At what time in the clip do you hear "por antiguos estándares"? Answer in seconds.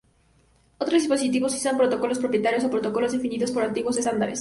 3.51-4.39